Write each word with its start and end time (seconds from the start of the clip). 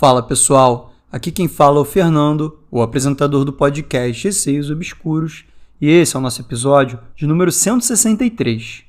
Fala 0.00 0.22
pessoal, 0.22 0.94
aqui 1.12 1.30
quem 1.30 1.46
fala 1.46 1.76
é 1.76 1.82
o 1.82 1.84
Fernando, 1.84 2.58
o 2.70 2.80
apresentador 2.80 3.44
do 3.44 3.52
podcast 3.52 4.24
Receios 4.24 4.70
Obscuros, 4.70 5.44
e 5.78 5.90
esse 5.90 6.16
é 6.16 6.18
o 6.18 6.22
nosso 6.22 6.40
episódio 6.40 6.98
de 7.14 7.26
número 7.26 7.52
163. 7.52 8.84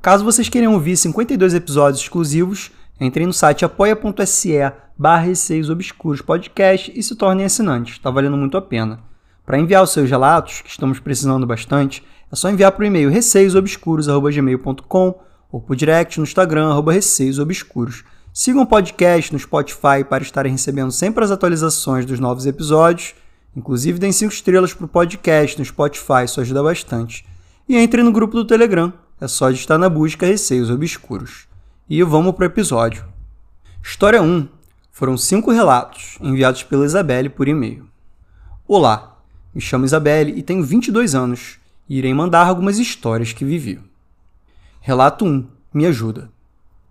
Caso 0.00 0.24
vocês 0.24 0.48
queiram 0.48 0.72
ouvir 0.72 0.96
52 0.96 1.52
episódios 1.52 2.00
exclusivos, 2.00 2.70
entrem 2.98 3.26
no 3.26 3.34
site 3.34 3.66
apoia.se 3.66 4.72
barra 4.96 5.24
Receios 5.24 5.68
Obscuros 5.68 6.22
Podcast 6.22 6.90
e 6.96 7.02
se 7.02 7.14
tornem 7.16 7.44
assinantes, 7.44 7.96
está 7.96 8.10
valendo 8.10 8.38
muito 8.38 8.56
a 8.56 8.62
pena. 8.62 9.00
Para 9.44 9.58
enviar 9.58 9.82
os 9.82 9.90
seus 9.90 10.08
relatos, 10.08 10.62
que 10.62 10.70
estamos 10.70 10.98
precisando 10.98 11.46
bastante, 11.46 12.02
é 12.32 12.34
só 12.34 12.48
enviar 12.48 12.72
para 12.72 12.82
o 12.82 12.86
e-mail 12.86 13.10
receiosobscuros.gmail.com 13.10 15.20
ou 15.52 15.60
por 15.60 15.76
direct 15.76 16.18
no 16.18 16.24
Instagram, 16.24 16.70
arroba 16.70 16.94
receiosobscuros. 16.94 18.04
Sigam 18.38 18.64
o 18.64 18.66
podcast 18.66 19.32
no 19.32 19.38
Spotify 19.38 20.04
para 20.06 20.22
estarem 20.22 20.52
recebendo 20.52 20.92
sempre 20.92 21.24
as 21.24 21.30
atualizações 21.30 22.04
dos 22.04 22.20
novos 22.20 22.44
episódios. 22.44 23.14
Inclusive, 23.56 23.98
deem 23.98 24.12
5 24.12 24.30
estrelas 24.30 24.74
para 24.74 24.84
o 24.84 24.88
podcast 24.88 25.58
no 25.58 25.64
Spotify, 25.64 26.26
isso 26.26 26.38
ajuda 26.42 26.62
bastante. 26.62 27.24
E 27.66 27.74
entre 27.78 28.02
no 28.02 28.12
grupo 28.12 28.34
do 28.34 28.44
Telegram, 28.44 28.92
é 29.18 29.26
só 29.26 29.50
de 29.50 29.56
estar 29.56 29.78
na 29.78 29.88
busca 29.88 30.26
Receios 30.26 30.68
Obscuros. 30.68 31.48
E 31.88 32.02
vamos 32.02 32.34
para 32.34 32.42
o 32.42 32.46
episódio. 32.46 33.06
História 33.82 34.20
1. 34.20 34.46
Foram 34.92 35.16
cinco 35.16 35.50
relatos 35.50 36.18
enviados 36.20 36.62
pela 36.62 36.84
Isabelle 36.84 37.30
por 37.30 37.48
e-mail. 37.48 37.86
Olá, 38.68 39.16
me 39.54 39.62
chamo 39.62 39.86
Isabelle 39.86 40.38
e 40.38 40.42
tenho 40.42 40.62
22 40.62 41.14
anos 41.14 41.58
e 41.88 41.96
irei 41.96 42.12
mandar 42.12 42.46
algumas 42.46 42.78
histórias 42.78 43.32
que 43.32 43.46
vivi. 43.46 43.80
Relato 44.82 45.24
1. 45.24 45.46
Me 45.72 45.86
ajuda. 45.86 46.35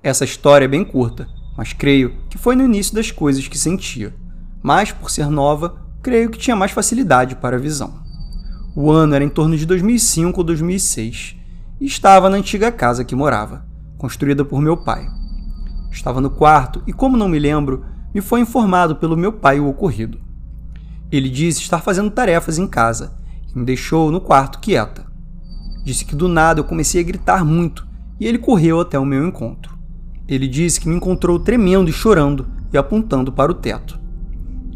Essa 0.06 0.24
história 0.24 0.66
é 0.66 0.68
bem 0.68 0.86
curta, 0.86 1.28
mas 1.58 1.74
creio 1.74 2.14
que 2.30 2.38
foi 2.38 2.56
no 2.56 2.64
início 2.64 2.94
das 2.94 3.10
coisas 3.10 3.48
que 3.48 3.58
sentia. 3.58 4.14
Mas, 4.62 4.92
por 4.92 5.10
ser 5.10 5.32
nova, 5.32 5.82
creio 6.04 6.30
que 6.30 6.38
tinha 6.38 6.56
mais 6.56 6.72
facilidade 6.72 7.36
para 7.36 7.58
a 7.58 7.60
visão. 7.60 8.04
O 8.76 8.92
ano 8.92 9.16
era 9.16 9.24
em 9.24 9.30
torno 9.30 9.58
de 9.58 9.66
2005 9.66 10.40
ou 10.40 10.44
2006 10.44 11.38
e 11.82 11.88
estava 11.88 12.30
na 12.30 12.38
antiga 12.38 12.72
casa 12.72 13.04
que 13.04 13.16
morava, 13.16 13.66
construída 13.98 14.46
por 14.46 14.62
meu 14.62 14.78
pai. 14.78 15.08
Estava 15.92 16.22
no 16.22 16.30
quarto 16.30 16.84
e, 16.86 16.94
como 16.94 17.18
não 17.18 17.28
me 17.28 17.40
lembro, 17.40 17.84
me 18.14 18.22
foi 18.22 18.42
informado 18.42 18.98
pelo 18.98 19.18
meu 19.18 19.34
pai 19.34 19.60
o 19.60 19.68
ocorrido. 19.68 20.20
Ele 21.12 21.32
disse 21.32 21.62
estar 21.62 21.80
fazendo 21.80 22.12
tarefas 22.12 22.60
em 22.60 22.68
casa 22.68 23.18
e 23.52 23.58
me 23.58 23.66
deixou 23.66 24.12
no 24.12 24.22
quarto 24.22 24.60
quieta. 24.60 25.08
Disse 25.84 26.06
que 26.06 26.16
do 26.16 26.28
nada 26.28 26.60
eu 26.60 26.64
comecei 26.64 27.02
a 27.02 27.04
gritar 27.04 27.44
muito 27.44 27.88
e 28.20 28.28
ele 28.28 28.38
correu 28.38 28.80
até 28.80 29.00
o 29.00 29.06
meu 29.06 29.28
encontro. 29.28 29.75
Ele 30.28 30.48
disse 30.48 30.80
que 30.80 30.90
me 30.90 30.96
encontrou 30.96 31.40
tremendo 31.40 31.90
e 31.90 31.94
chorando 31.94 32.48
e 32.74 32.78
apontando 32.78 33.32
para 33.32 33.52
o 33.52 33.56
teto. 33.56 34.00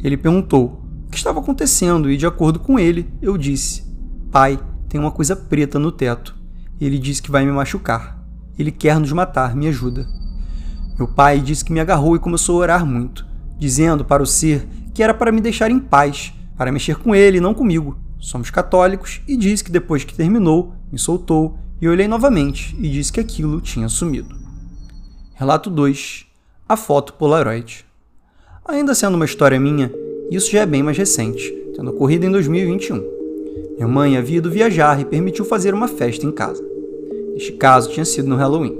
Ele 0.03 0.15
perguntou 0.15 0.83
o 1.07 1.09
que 1.09 1.17
estava 1.17 1.39
acontecendo 1.39 2.09
e, 2.09 2.17
de 2.17 2.27
acordo 2.27 2.59
com 2.59 2.77
ele, 2.77 3.11
eu 3.21 3.37
disse: 3.37 3.83
Pai, 4.31 4.59
tem 4.87 4.99
uma 4.99 5.11
coisa 5.11 5.35
preta 5.35 5.79
no 5.79 5.91
teto. 5.91 6.35
Ele 6.79 6.97
disse 6.97 7.21
que 7.21 7.31
vai 7.31 7.45
me 7.45 7.51
machucar. 7.51 8.23
Ele 8.57 8.71
quer 8.71 8.99
nos 8.99 9.11
matar, 9.11 9.55
me 9.55 9.67
ajuda. 9.67 10.07
Meu 10.97 11.07
pai 11.07 11.39
disse 11.39 11.63
que 11.63 11.71
me 11.71 11.79
agarrou 11.79 12.15
e 12.15 12.19
começou 12.19 12.57
a 12.57 12.63
orar 12.63 12.85
muito, 12.85 13.25
dizendo 13.57 14.03
para 14.03 14.21
o 14.21 14.25
ser 14.25 14.67
que 14.93 15.01
era 15.01 15.13
para 15.13 15.31
me 15.31 15.39
deixar 15.39 15.71
em 15.71 15.79
paz, 15.79 16.33
para 16.57 16.71
mexer 16.71 16.97
com 16.97 17.15
ele 17.15 17.37
e 17.37 17.41
não 17.41 17.53
comigo. 17.53 17.97
Somos 18.19 18.49
católicos 18.49 19.21
e 19.25 19.37
disse 19.37 19.63
que 19.63 19.71
depois 19.71 20.03
que 20.03 20.13
terminou, 20.13 20.75
me 20.91 20.99
soltou 20.99 21.57
e 21.81 21.87
olhei 21.87 22.07
novamente 22.07 22.75
e 22.77 22.89
disse 22.89 23.13
que 23.13 23.19
aquilo 23.19 23.61
tinha 23.61 23.87
sumido. 23.87 24.38
Relato 25.39 25.69
2. 25.69 26.25
A 26.67 26.75
foto 26.75 27.13
Polaroid. 27.13 27.85
Ainda 28.67 28.93
sendo 28.93 29.15
uma 29.15 29.23
história 29.23 29.57
minha, 29.57 29.89
isso 30.29 30.51
já 30.51 30.63
é 30.63 30.65
bem 30.65 30.83
mais 30.83 30.97
recente, 30.97 31.49
tendo 31.73 31.91
ocorrido 31.91 32.25
em 32.25 32.29
2021. 32.29 33.01
Minha 33.75 33.87
mãe 33.87 34.17
havia 34.17 34.39
ido 34.39 34.51
viajar 34.51 34.99
e 34.99 35.05
permitiu 35.05 35.45
fazer 35.45 35.73
uma 35.73 35.87
festa 35.87 36.25
em 36.25 36.31
casa. 36.33 36.61
Neste 37.31 37.53
caso, 37.53 37.89
tinha 37.89 38.03
sido 38.03 38.27
no 38.27 38.35
Halloween. 38.35 38.77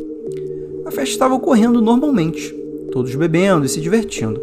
A 0.85 0.91
festa 0.91 1.13
estava 1.13 1.33
ocorrendo 1.33 1.81
normalmente, 1.81 2.53
todos 2.91 3.15
bebendo 3.15 3.65
e 3.65 3.69
se 3.69 3.79
divertindo 3.79 4.41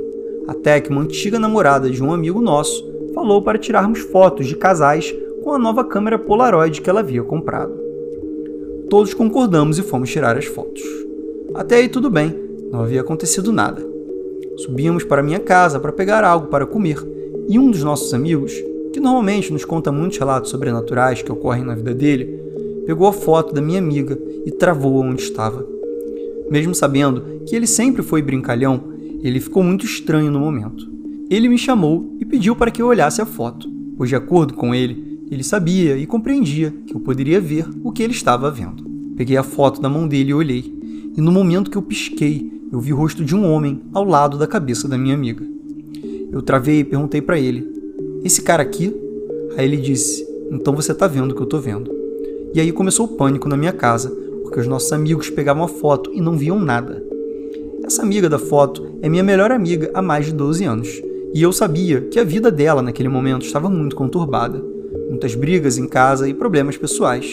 até 0.49 0.81
que 0.81 0.89
uma 0.89 1.03
antiga 1.03 1.39
namorada 1.39 1.91
de 1.91 2.03
um 2.03 2.15
amigo 2.15 2.41
nosso 2.41 2.83
falou 3.13 3.43
para 3.43 3.59
tirarmos 3.59 3.99
fotos 3.99 4.47
de 4.47 4.57
casais 4.57 5.15
com 5.45 5.53
a 5.53 5.59
nova 5.59 5.85
câmera 5.85 6.19
Polaroid 6.19 6.81
que 6.81 6.89
ela 6.89 7.01
havia 7.01 7.23
comprado. 7.23 7.79
Todos 8.89 9.13
concordamos 9.13 9.79
e 9.79 9.83
fomos 9.83 10.11
tirar 10.11 10.39
as 10.39 10.47
fotos. 10.47 10.83
Até 11.57 11.77
aí 11.77 11.89
tudo 11.89 12.11
bem, 12.11 12.35
não 12.71 12.83
havia 12.83 13.01
acontecido 13.01 13.51
nada. 13.51 13.83
Subimos 14.59 15.05
para 15.05 15.23
minha 15.23 15.41
casa 15.41 15.81
para 15.81 15.91
pegar 15.91 16.23
algo 16.23 16.49
para 16.49 16.67
comer 16.67 16.99
e 17.49 17.59
um 17.59 17.71
dos 17.71 17.83
nossos 17.83 18.13
amigos, 18.13 18.53
que 18.93 19.01
normalmente 19.01 19.51
nos 19.51 19.65
conta 19.65 19.91
muitos 19.91 20.19
relatos 20.19 20.51
sobrenaturais 20.51 21.23
que 21.23 21.33
ocorrem 21.33 21.65
na 21.65 21.75
vida 21.75 21.95
dele, 21.95 22.39
pegou 22.85 23.09
a 23.09 23.13
foto 23.13 23.55
da 23.55 23.63
minha 23.63 23.79
amiga 23.79 24.19
e 24.45 24.51
travou 24.51 25.01
onde 25.03 25.23
estava. 25.23 25.67
Mesmo 26.51 26.75
sabendo 26.75 27.23
que 27.47 27.57
ele 27.57 27.67
sempre 27.67 28.03
foi 28.03 28.21
brincalhão, 28.21 28.93
ele 29.23 29.41
ficou 29.41 29.63
muito 29.63 29.87
estranho 29.87 30.31
no 30.31 30.41
momento. 30.41 30.87
Ele 31.31 31.49
me 31.49 31.57
chamou 31.57 32.17
e 32.21 32.25
pediu 32.27 32.55
para 32.55 32.71
que 32.71 32.83
eu 32.83 32.87
olhasse 32.87 33.23
a 33.23 33.27
foto, 33.27 33.67
pois, 33.97 34.11
de 34.11 34.17
acordo 34.17 34.53
com 34.53 34.75
ele, 34.75 35.21
ele 35.31 35.43
sabia 35.43 35.97
e 35.97 36.07
compreendia 36.07 36.73
que 36.87 36.95
eu 36.95 37.01
poderia 37.01 37.41
ver 37.41 37.67
o 37.83 37.91
que 37.91 38.03
ele 38.03 38.13
estava 38.13 38.51
vendo. 38.51 38.85
Peguei 39.17 39.39
a 39.39 39.43
foto 39.43 39.81
da 39.81 39.89
mão 39.89 40.07
dele 40.07 40.31
e 40.31 40.35
olhei, 40.35 40.76
e 41.17 41.21
no 41.21 41.33
momento 41.33 41.71
que 41.71 41.79
eu 41.79 41.83
pisquei, 41.83 42.53
eu 42.71 42.79
vi 42.79 42.93
o 42.93 42.97
rosto 42.97 43.25
de 43.25 43.35
um 43.35 43.51
homem 43.51 43.81
ao 43.95 44.05
lado 44.05 44.37
da 44.37 44.47
cabeça 44.47 44.87
da 44.87 44.99
minha 44.99 45.15
amiga. 45.15 45.43
Eu 46.31 46.43
travei 46.43 46.81
e 46.81 46.85
perguntei 46.85 47.23
para 47.23 47.39
ele: 47.39 47.67
Esse 48.23 48.43
cara 48.43 48.63
aqui? 48.63 48.95
Aí 49.57 49.65
ele 49.65 49.79
disse: 49.79 50.27
Então 50.51 50.77
você 50.77 50.93
tá 50.93 51.07
vendo 51.07 51.31
o 51.31 51.35
que 51.35 51.41
eu 51.41 51.47
tô 51.47 51.59
vendo. 51.59 51.91
E 52.53 52.61
aí 52.61 52.71
começou 52.71 53.07
o 53.07 53.17
pânico 53.17 53.49
na 53.49 53.57
minha 53.57 53.73
casa, 53.73 54.11
porque 54.43 54.61
os 54.61 54.67
nossos 54.67 54.93
amigos 54.93 55.31
pegavam 55.31 55.65
a 55.65 55.69
foto 55.69 56.13
e 56.13 56.21
não 56.21 56.37
viam 56.37 56.61
nada. 56.61 57.03
Essa 57.83 58.03
amiga 58.03 58.29
da 58.29 58.39
foto 58.39 58.99
é 59.01 59.09
minha 59.09 59.23
melhor 59.23 59.51
amiga 59.51 59.91
há 59.95 60.03
mais 60.03 60.27
de 60.27 60.33
12 60.33 60.65
anos, 60.65 61.03
e 61.33 61.43
eu 61.43 61.53
sabia 61.53 62.03
que 62.03 62.19
a 62.19 62.25
vida 62.25 62.51
dela 62.51 62.83
naquele 62.83 63.09
momento 63.09 63.47
estava 63.47 63.71
muito 63.71 63.97
conturbada. 63.97 64.63
Muitas 65.09 65.35
brigas 65.35 65.79
em 65.79 65.87
casa 65.87 66.29
e 66.29 66.35
problemas 66.35 66.77
pessoais. 66.77 67.27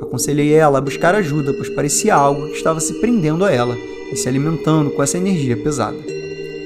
Aconselhei 0.00 0.52
ela 0.52 0.78
a 0.78 0.80
buscar 0.80 1.14
ajuda, 1.14 1.52
pois 1.54 1.68
parecia 1.68 2.14
algo 2.14 2.46
que 2.48 2.56
estava 2.56 2.80
se 2.80 2.94
prendendo 3.00 3.44
a 3.44 3.52
ela 3.52 3.76
e 4.12 4.16
se 4.16 4.28
alimentando 4.28 4.90
com 4.90 5.02
essa 5.02 5.18
energia 5.18 5.56
pesada. 5.56 5.98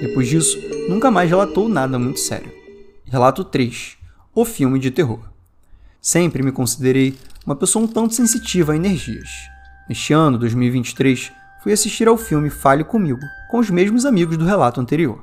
Depois 0.01 0.29
disso, 0.29 0.59
nunca 0.89 1.11
mais 1.11 1.29
relatou 1.29 1.69
nada 1.69 1.99
muito 1.99 2.21
sério. 2.21 2.53
Relato 3.05 3.45
3. 3.45 3.97
O 4.35 4.45
filme 4.45 4.79
de 4.79 4.91
terror. 4.91 5.21
Sempre 6.01 6.43
me 6.43 6.53
considerei 6.53 7.15
uma 7.45 7.57
pessoa 7.57 7.85
um 7.85 7.89
tanto 7.89 8.15
sensitiva 8.15 8.73
a 8.73 8.77
energias. 8.77 9.29
Neste 9.89 10.13
ano, 10.13 10.39
2023, 10.39 11.33
fui 11.63 11.73
assistir 11.73 12.09
ao 12.09 12.17
filme 12.17 12.49
Fale 12.49 12.85
Comigo, 12.85 13.21
com 13.51 13.59
os 13.59 13.69
mesmos 13.71 14.07
amigos 14.07 14.37
do 14.37 14.45
relato 14.45 14.81
anterior. 14.81 15.23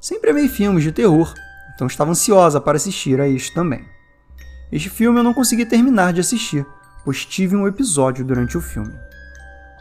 Sempre 0.00 0.30
amei 0.30 0.48
filmes 0.48 0.84
de 0.84 0.92
terror, 0.92 1.32
então 1.74 1.86
estava 1.86 2.10
ansiosa 2.10 2.60
para 2.60 2.76
assistir 2.76 3.20
a 3.20 3.28
este 3.28 3.52
também. 3.54 3.84
Este 4.70 4.90
filme 4.90 5.18
eu 5.18 5.24
não 5.24 5.34
consegui 5.34 5.64
terminar 5.64 6.12
de 6.12 6.20
assistir, 6.20 6.66
pois 7.04 7.24
tive 7.26 7.54
um 7.54 7.68
episódio 7.68 8.24
durante 8.24 8.56
o 8.56 8.60
filme. 8.60 8.94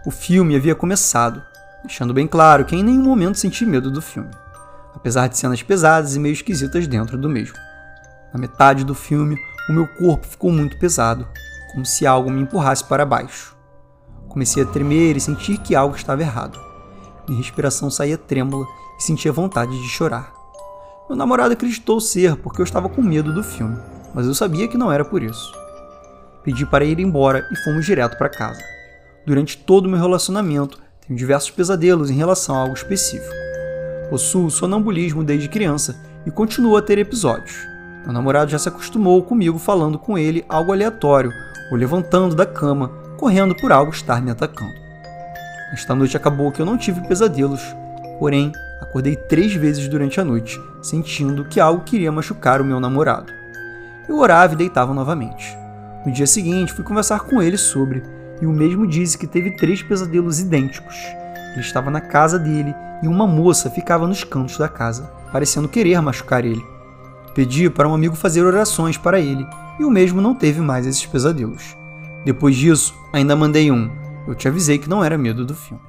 O 0.06 0.12
filme 0.12 0.56
havia 0.56 0.76
começado, 0.76 1.42
deixando 1.84 2.14
bem 2.14 2.28
claro 2.28 2.66
que 2.66 2.76
em 2.76 2.84
nenhum 2.84 3.04
momento 3.04 3.38
senti 3.38 3.66
medo 3.66 3.90
do 3.90 4.02
filme, 4.02 4.30
apesar 4.94 5.28
de 5.28 5.38
cenas 5.38 5.64
pesadas 5.64 6.16
e 6.16 6.20
meio 6.20 6.34
esquisitas 6.34 6.86
dentro 6.86 7.18
do 7.18 7.30
mesmo. 7.30 7.56
Na 8.34 8.40
metade 8.40 8.84
do 8.84 8.94
filme, 8.94 9.38
o 9.70 9.74
meu 9.74 9.88
corpo 9.88 10.28
ficou 10.28 10.52
muito 10.52 10.78
pesado, 10.78 11.26
como 11.72 11.86
se 11.86 12.06
algo 12.06 12.30
me 12.30 12.42
empurrasse 12.42 12.84
para 12.84 13.06
baixo. 13.06 13.56
Comecei 14.28 14.64
a 14.64 14.66
tremer 14.66 15.16
e 15.16 15.22
sentir 15.22 15.58
que 15.60 15.76
algo 15.76 15.96
estava 15.96 16.22
errado. 16.22 16.60
Minha 17.28 17.40
respiração 17.40 17.90
saía 17.90 18.18
trêmula 18.18 18.66
e 19.00 19.04
sentia 19.04 19.32
vontade 19.32 19.72
de 19.72 19.88
chorar. 19.88 20.34
Meu 21.08 21.16
namorado 21.16 21.54
acreditou 21.54 22.02
ser 22.02 22.36
porque 22.38 22.60
eu 22.60 22.66
estava 22.66 22.90
com 22.90 23.02
medo 23.02 23.34
do 23.34 23.44
filme, 23.44 23.78
mas 24.14 24.26
eu 24.26 24.34
sabia 24.34 24.68
que 24.68 24.78
não 24.78 24.92
era 24.92 25.06
por 25.06 25.24
isso. 25.24 25.63
Pedi 26.44 26.66
para 26.66 26.84
ir 26.84 27.00
embora 27.00 27.48
e 27.52 27.56
fomos 27.56 27.86
direto 27.86 28.18
para 28.18 28.30
casa. 28.30 28.62
Durante 29.26 29.58
todo 29.58 29.86
o 29.86 29.90
meu 29.90 30.00
relacionamento, 30.00 30.82
tenho 31.08 31.18
diversos 31.18 31.52
pesadelos 31.52 32.10
em 32.10 32.16
relação 32.16 32.56
a 32.56 32.60
algo 32.60 32.74
específico. 32.74 33.34
Possuo 34.10 34.52
sonambulismo 34.52 35.24
desde 35.24 35.48
criança 35.48 35.96
e 36.26 36.32
continuo 36.32 36.76
a 36.76 36.82
ter 36.82 36.98
episódios. 36.98 37.56
Meu 38.04 38.12
namorado 38.12 38.52
já 38.52 38.60
se 38.60 38.68
acostumou 38.68 39.24
comigo 39.24 39.58
falando 39.58 39.98
com 39.98 40.18
ele 40.18 40.44
algo 40.50 40.74
aleatório 40.74 41.32
ou 41.72 41.78
levantando 41.78 42.36
da 42.36 42.46
cama 42.46 42.90
correndo 43.18 43.56
por 43.56 43.72
algo 43.72 43.92
estar 43.92 44.22
me 44.22 44.32
atacando. 44.32 44.74
Esta 45.72 45.96
noite 45.96 46.18
acabou 46.18 46.52
que 46.52 46.62
eu 46.62 46.66
não 46.66 46.78
tive 46.78 47.02
pesadelos, 47.08 47.62
porém 48.20 48.52
acordei 48.82 49.16
três 49.16 49.54
vezes 49.54 49.88
durante 49.88 50.20
a 50.20 50.26
noite, 50.26 50.60
sentindo 50.82 51.46
que 51.46 51.60
algo 51.60 51.86
queria 51.86 52.12
machucar 52.12 52.60
o 52.60 52.66
meu 52.66 52.80
namorado. 52.80 53.32
Eu 54.08 54.18
orava 54.18 54.54
e 54.54 54.58
deitava 54.58 54.94
novamente. 54.94 55.63
No 56.06 56.12
dia 56.12 56.28
seguinte, 56.28 56.74
fui 56.74 56.84
conversar 56.84 57.22
com 57.22 57.42
ele 57.42 57.58
sobre, 57.58 58.04
e 58.42 58.46
o 58.46 58.52
mesmo 58.52 58.86
disse 58.86 59.18
que 59.18 59.26
teve 59.26 59.56
três 59.56 59.82
pesadelos 59.82 60.40
idênticos. 60.40 60.96
Ele 61.54 61.62
estava 61.62 61.90
na 61.90 62.02
casa 62.02 62.38
dele 62.38 62.76
e 63.02 63.08
uma 63.08 63.26
moça 63.26 63.70
ficava 63.70 64.06
nos 64.06 64.24
cantos 64.24 64.58
da 64.58 64.68
casa, 64.68 65.10
parecendo 65.32 65.70
querer 65.70 66.02
machucar 66.02 66.44
ele. 66.44 66.64
Pedi 67.34 67.70
para 67.70 67.88
um 67.88 67.94
amigo 67.94 68.16
fazer 68.16 68.44
orações 68.44 68.98
para 68.98 69.20
ele, 69.20 69.48
e 69.80 69.86
o 69.86 69.90
mesmo 69.90 70.20
não 70.20 70.36
teve 70.36 70.60
mais 70.60 70.86
esses 70.86 71.06
pesadelos. 71.06 71.76
Depois 72.26 72.56
disso, 72.56 72.94
ainda 73.14 73.36
mandei 73.36 73.72
um. 73.72 73.90
Eu 74.28 74.36
te 74.36 74.48
avisei 74.48 74.78
que 74.78 74.90
não 74.90 75.04
era 75.04 75.18
medo 75.18 75.46
do 75.46 75.56
filme. 75.56 75.82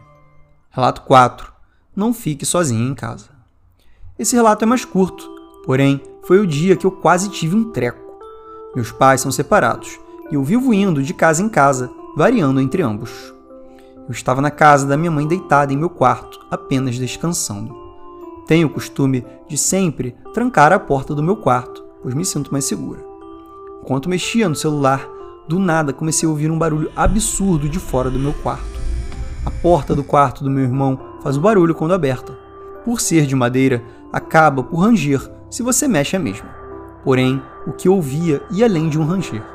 Relato 0.70 1.02
4. 1.02 1.52
Não 1.94 2.14
fique 2.14 2.46
sozinho 2.46 2.88
em 2.88 2.94
casa. 2.94 3.30
Esse 4.16 4.36
relato 4.36 4.64
é 4.64 4.66
mais 4.66 4.84
curto, 4.84 5.28
porém, 5.64 6.00
foi 6.22 6.38
o 6.38 6.46
dia 6.46 6.76
que 6.76 6.86
eu 6.86 6.90
quase 6.92 7.28
tive 7.30 7.56
um 7.56 7.72
treco. 7.72 8.00
Meus 8.74 8.92
pais 8.92 9.20
são 9.20 9.30
separados 9.30 10.03
eu 10.34 10.42
vivo 10.44 10.74
indo 10.74 11.02
de 11.02 11.14
casa 11.14 11.42
em 11.42 11.48
casa, 11.48 11.90
variando 12.16 12.60
entre 12.60 12.82
ambos. 12.82 13.32
Eu 14.06 14.12
estava 14.12 14.40
na 14.40 14.50
casa 14.50 14.86
da 14.86 14.96
minha 14.96 15.10
mãe 15.10 15.26
deitada 15.26 15.72
em 15.72 15.76
meu 15.76 15.88
quarto, 15.88 16.38
apenas 16.50 16.98
descansando. 16.98 17.74
Tenho 18.46 18.66
o 18.66 18.70
costume 18.70 19.24
de 19.48 19.56
sempre 19.56 20.14
trancar 20.34 20.72
a 20.72 20.78
porta 20.78 21.14
do 21.14 21.22
meu 21.22 21.36
quarto, 21.36 21.82
pois 22.02 22.14
me 22.14 22.24
sinto 22.24 22.52
mais 22.52 22.64
segura. 22.66 23.00
Enquanto 23.82 24.08
mexia 24.08 24.48
no 24.48 24.54
celular, 24.54 25.08
do 25.48 25.58
nada 25.58 25.92
comecei 25.92 26.26
a 26.26 26.30
ouvir 26.30 26.50
um 26.50 26.58
barulho 26.58 26.90
absurdo 26.94 27.68
de 27.68 27.78
fora 27.78 28.10
do 28.10 28.18
meu 28.18 28.34
quarto. 28.34 28.80
A 29.46 29.50
porta 29.50 29.94
do 29.94 30.04
quarto 30.04 30.42
do 30.42 30.50
meu 30.50 30.64
irmão 30.64 30.98
faz 31.22 31.36
o 31.36 31.40
barulho 31.40 31.74
quando 31.74 31.94
aberta. 31.94 32.36
Por 32.84 33.00
ser 33.00 33.26
de 33.26 33.34
madeira, 33.34 33.82
acaba 34.12 34.62
por 34.62 34.80
ranger 34.80 35.30
se 35.50 35.62
você 35.62 35.86
mexe 35.86 36.16
a 36.16 36.18
mesma. 36.18 36.48
Porém, 37.02 37.40
o 37.66 37.72
que 37.72 37.88
ouvia 37.88 38.42
ia 38.50 38.66
além 38.66 38.88
de 38.88 38.98
um 38.98 39.06
ranger. 39.06 39.53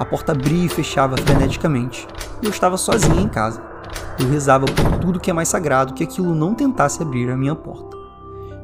A 0.00 0.04
porta 0.06 0.32
abria 0.32 0.64
e 0.64 0.68
fechava 0.68 1.14
freneticamente, 1.14 2.08
e 2.40 2.46
eu 2.46 2.50
estava 2.50 2.78
sozinha 2.78 3.20
em 3.20 3.28
casa. 3.28 3.62
Eu 4.18 4.30
rezava 4.30 4.64
por 4.64 4.98
tudo 4.98 5.20
que 5.20 5.30
é 5.30 5.32
mais 5.34 5.48
sagrado 5.48 5.92
que 5.92 6.02
aquilo 6.02 6.34
não 6.34 6.54
tentasse 6.54 7.02
abrir 7.02 7.30
a 7.30 7.36
minha 7.36 7.54
porta. 7.54 7.98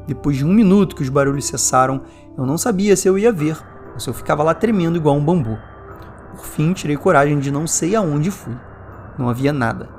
Depois 0.07 0.35
de 0.35 0.43
um 0.43 0.51
minuto 0.51 0.95
que 0.95 1.03
os 1.03 1.09
barulhos 1.09 1.45
cessaram, 1.45 2.01
eu 2.35 2.43
não 2.43 2.57
sabia 2.57 2.95
se 2.95 3.07
eu 3.07 3.19
ia 3.19 3.31
ver 3.31 3.55
ou 3.93 3.99
se 3.99 4.09
eu 4.09 4.15
ficava 4.15 4.41
lá 4.41 4.55
tremendo 4.55 4.97
igual 4.97 5.15
um 5.15 5.23
bambu. 5.23 5.59
Por 6.35 6.43
fim, 6.43 6.73
tirei 6.73 6.97
coragem 6.97 7.37
de 7.37 7.51
não 7.51 7.67
sei 7.67 7.95
aonde 7.95 8.31
fui. 8.31 8.57
Não 9.15 9.29
havia 9.29 9.53
nada. 9.53 9.89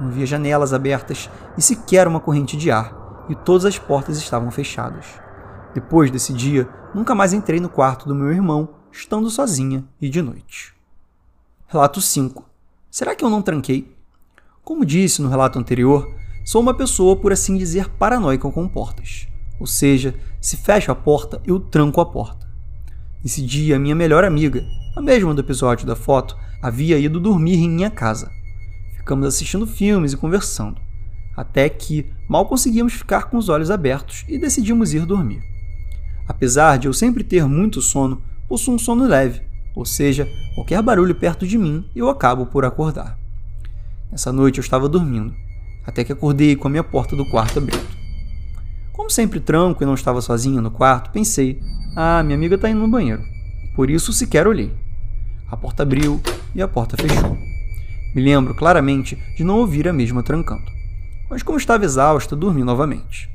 Não 0.00 0.08
havia 0.08 0.26
janelas 0.26 0.72
abertas 0.72 1.30
e 1.56 1.62
sequer 1.62 2.08
uma 2.08 2.18
corrente 2.18 2.56
de 2.56 2.68
ar, 2.68 3.24
e 3.28 3.36
todas 3.36 3.64
as 3.64 3.78
portas 3.78 4.18
estavam 4.18 4.50
fechadas. 4.50 5.06
Depois 5.72 6.10
desse 6.10 6.32
dia, 6.32 6.68
nunca 6.92 7.14
mais 7.14 7.32
entrei 7.32 7.60
no 7.60 7.68
quarto 7.68 8.08
do 8.08 8.14
meu 8.14 8.32
irmão, 8.32 8.70
estando 8.90 9.30
sozinha 9.30 9.84
e 10.00 10.08
de 10.08 10.20
noite. 10.20 10.79
Relato 11.72 12.00
5. 12.00 12.44
Será 12.90 13.14
que 13.14 13.24
eu 13.24 13.30
não 13.30 13.40
tranquei? 13.40 13.94
Como 14.64 14.84
disse 14.84 15.22
no 15.22 15.28
relato 15.28 15.56
anterior, 15.56 16.04
sou 16.44 16.60
uma 16.60 16.74
pessoa, 16.74 17.14
por 17.14 17.32
assim 17.32 17.56
dizer, 17.56 17.88
paranoica 17.90 18.50
com 18.50 18.66
portas. 18.66 19.28
Ou 19.60 19.68
seja, 19.68 20.16
se 20.40 20.56
fecho 20.56 20.90
a 20.90 20.96
porta, 20.96 21.40
eu 21.46 21.60
tranco 21.60 22.00
a 22.00 22.06
porta. 22.06 22.50
Nesse 23.22 23.40
dia, 23.46 23.78
minha 23.78 23.94
melhor 23.94 24.24
amiga, 24.24 24.64
a 24.96 25.00
mesma 25.00 25.32
do 25.32 25.42
episódio 25.42 25.86
da 25.86 25.94
foto, 25.94 26.36
havia 26.60 26.98
ido 26.98 27.20
dormir 27.20 27.54
em 27.54 27.70
minha 27.70 27.88
casa. 27.88 28.32
Ficamos 28.96 29.28
assistindo 29.28 29.64
filmes 29.64 30.12
e 30.12 30.16
conversando, 30.16 30.80
até 31.36 31.68
que 31.68 32.12
mal 32.28 32.46
conseguíamos 32.46 32.94
ficar 32.94 33.30
com 33.30 33.36
os 33.36 33.48
olhos 33.48 33.70
abertos 33.70 34.24
e 34.28 34.38
decidimos 34.38 34.92
ir 34.92 35.06
dormir. 35.06 35.40
Apesar 36.26 36.78
de 36.78 36.88
eu 36.88 36.92
sempre 36.92 37.22
ter 37.22 37.46
muito 37.46 37.80
sono, 37.80 38.20
possuo 38.48 38.74
um 38.74 38.78
sono 38.78 39.06
leve, 39.06 39.48
ou 39.80 39.86
seja, 39.86 40.28
qualquer 40.54 40.82
barulho 40.82 41.14
perto 41.14 41.46
de 41.46 41.56
mim 41.56 41.88
eu 41.96 42.10
acabo 42.10 42.44
por 42.44 42.66
acordar. 42.66 43.18
Nessa 44.12 44.30
noite 44.30 44.58
eu 44.58 44.62
estava 44.62 44.86
dormindo, 44.86 45.34
até 45.86 46.04
que 46.04 46.12
acordei 46.12 46.54
com 46.54 46.68
a 46.68 46.70
minha 46.70 46.84
porta 46.84 47.16
do 47.16 47.24
quarto 47.30 47.58
abrindo. 47.58 47.88
Como 48.92 49.08
sempre 49.08 49.40
tranco 49.40 49.82
e 49.82 49.86
não 49.86 49.94
estava 49.94 50.20
sozinha 50.20 50.60
no 50.60 50.70
quarto, 50.70 51.10
pensei: 51.10 51.58
ah, 51.96 52.22
minha 52.22 52.36
amiga 52.36 52.56
está 52.56 52.68
indo 52.68 52.80
no 52.80 52.90
banheiro. 52.90 53.22
Por 53.74 53.88
isso 53.88 54.12
sequer 54.12 54.46
olhei. 54.46 54.70
A 55.50 55.56
porta 55.56 55.82
abriu 55.82 56.20
e 56.54 56.60
a 56.60 56.68
porta 56.68 56.94
fechou. 56.98 57.38
Me 58.14 58.20
lembro 58.20 58.54
claramente 58.54 59.16
de 59.34 59.42
não 59.42 59.56
ouvir 59.56 59.88
a 59.88 59.94
mesma 59.94 60.22
trancando. 60.22 60.70
Mas 61.30 61.42
como 61.42 61.56
estava 61.56 61.86
exausta, 61.86 62.36
dormi 62.36 62.62
novamente. 62.62 63.30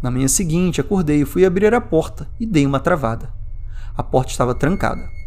Na 0.00 0.08
manhã 0.08 0.28
seguinte, 0.28 0.80
acordei 0.80 1.22
e 1.22 1.26
fui 1.26 1.44
abrir 1.44 1.74
a 1.74 1.80
porta 1.80 2.28
e 2.38 2.46
dei 2.46 2.64
uma 2.64 2.78
travada. 2.78 3.32
A 3.96 4.04
porta 4.04 4.30
estava 4.30 4.54
trancada. 4.54 5.18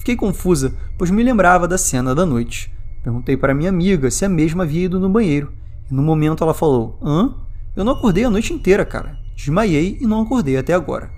Fiquei 0.00 0.16
confusa, 0.16 0.74
pois 0.96 1.10
me 1.10 1.22
lembrava 1.22 1.68
da 1.68 1.76
cena 1.76 2.14
da 2.14 2.24
noite. 2.24 2.72
Perguntei 3.04 3.36
para 3.36 3.52
minha 3.52 3.68
amiga 3.68 4.10
se 4.10 4.24
a 4.24 4.30
mesma 4.30 4.62
havia 4.62 4.86
ido 4.86 4.98
no 4.98 5.10
banheiro, 5.10 5.52
e 5.90 5.94
no 5.94 6.02
momento 6.02 6.42
ela 6.42 6.54
falou: 6.54 6.98
Hã? 7.02 7.34
Eu 7.76 7.84
não 7.84 7.92
acordei 7.92 8.24
a 8.24 8.30
noite 8.30 8.54
inteira, 8.54 8.82
cara. 8.82 9.18
Desmaiei 9.36 9.98
e 10.00 10.06
não 10.06 10.22
acordei 10.22 10.56
até 10.56 10.72
agora. 10.72 11.10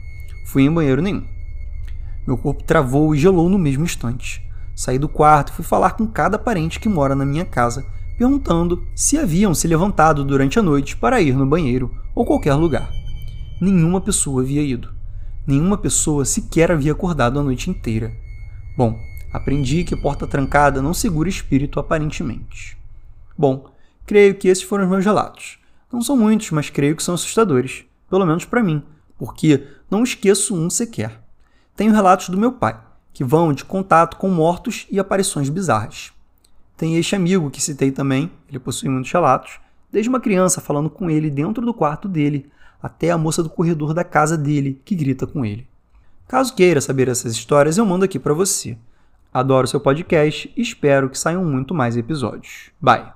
Fui 0.46 0.64
em 0.64 0.72
banheiro 0.72 1.00
nenhum. 1.00 1.24
Meu 2.26 2.36
corpo 2.36 2.64
travou 2.64 3.14
e 3.14 3.18
gelou 3.18 3.48
no 3.48 3.56
mesmo 3.56 3.84
instante. 3.84 4.44
Saí 4.74 4.98
do 4.98 5.08
quarto 5.08 5.50
e 5.52 5.54
fui 5.54 5.64
falar 5.64 5.92
com 5.92 6.04
cada 6.04 6.36
parente 6.36 6.80
que 6.80 6.88
mora 6.88 7.14
na 7.14 7.24
minha 7.24 7.44
casa, 7.44 7.86
perguntando 8.18 8.82
se 8.96 9.16
haviam 9.16 9.54
se 9.54 9.68
levantado 9.68 10.24
durante 10.24 10.58
a 10.58 10.62
noite 10.62 10.96
para 10.96 11.20
ir 11.20 11.36
no 11.36 11.46
banheiro 11.46 11.94
ou 12.16 12.26
qualquer 12.26 12.54
lugar. 12.54 12.90
Nenhuma 13.60 14.00
pessoa 14.00 14.42
havia 14.42 14.60
ido. 14.60 14.88
Nenhuma 15.46 15.78
pessoa 15.78 16.24
sequer 16.24 16.72
havia 16.72 16.90
acordado 16.90 17.38
a 17.38 17.44
noite 17.44 17.70
inteira. 17.70 18.20
Bom, 18.76 18.98
aprendi 19.32 19.84
que 19.84 19.96
porta 19.96 20.26
trancada 20.26 20.80
não 20.80 20.94
segura 20.94 21.28
espírito 21.28 21.78
aparentemente. 21.78 22.76
Bom, 23.36 23.70
creio 24.06 24.34
que 24.34 24.48
esses 24.48 24.64
foram 24.64 24.84
os 24.84 24.90
meus 24.90 25.04
relatos. 25.04 25.58
Não 25.92 26.00
são 26.00 26.16
muitos, 26.16 26.50
mas 26.50 26.70
creio 26.70 26.96
que 26.96 27.02
são 27.02 27.14
assustadores 27.14 27.84
pelo 28.12 28.26
menos 28.26 28.44
para 28.44 28.62
mim, 28.62 28.82
porque 29.16 29.66
não 29.90 30.02
esqueço 30.02 30.54
um 30.54 30.68
sequer. 30.68 31.18
Tenho 31.74 31.94
relatos 31.94 32.28
do 32.28 32.36
meu 32.36 32.52
pai, 32.52 32.78
que 33.10 33.24
vão 33.24 33.54
de 33.54 33.64
contato 33.64 34.18
com 34.18 34.28
mortos 34.28 34.86
e 34.90 35.00
aparições 35.00 35.48
bizarras. 35.48 36.12
Tem 36.76 36.98
este 36.98 37.16
amigo 37.16 37.50
que 37.50 37.62
citei 37.62 37.90
também, 37.90 38.30
ele 38.50 38.58
possui 38.58 38.90
muitos 38.90 39.10
relatos, 39.10 39.58
desde 39.90 40.10
uma 40.10 40.20
criança 40.20 40.60
falando 40.60 40.90
com 40.90 41.08
ele 41.08 41.30
dentro 41.30 41.64
do 41.64 41.72
quarto 41.72 42.06
dele, 42.06 42.50
até 42.82 43.10
a 43.10 43.16
moça 43.16 43.42
do 43.42 43.48
corredor 43.48 43.94
da 43.94 44.04
casa 44.04 44.36
dele 44.36 44.78
que 44.84 44.94
grita 44.94 45.26
com 45.26 45.42
ele. 45.42 45.66
Caso 46.32 46.54
queira 46.54 46.80
saber 46.80 47.08
essas 47.08 47.34
histórias, 47.34 47.76
eu 47.76 47.84
mando 47.84 48.06
aqui 48.06 48.18
para 48.18 48.32
você. 48.32 48.78
Adoro 49.34 49.66
seu 49.66 49.78
podcast 49.78 50.50
e 50.56 50.62
espero 50.62 51.10
que 51.10 51.18
saiam 51.18 51.44
muito 51.44 51.74
mais 51.74 51.94
episódios. 51.94 52.70
Bye. 52.80 53.12